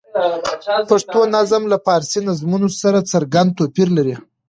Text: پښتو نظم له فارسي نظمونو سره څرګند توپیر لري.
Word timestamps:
پښتو 0.91 1.19
نظم 1.35 1.63
له 1.71 1.77
فارسي 1.85 2.19
نظمونو 2.29 2.67
سره 2.81 3.07
څرګند 3.11 3.49
توپیر 3.59 3.87
لري. 3.97 4.15